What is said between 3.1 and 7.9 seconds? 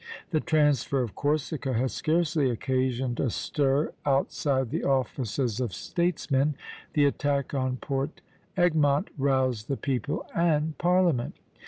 a stir outside the offices of statesmen; the attack on